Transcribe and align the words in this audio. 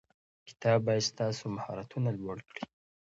کتاب 0.47 0.79
باید 0.85 1.09
ستاسو 1.11 1.43
مهارتونه 1.55 2.09
لوړ 2.19 2.37
کړي. 2.49 2.63